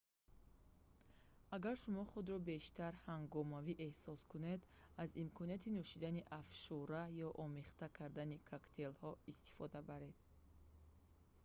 [1.55, 4.61] агар шумо худро бештар ҳангомавӣ эҳсос кунед
[5.03, 10.17] аз имконоти нӯшидани афшура ё омехта кардани коктейлҳо истифода баред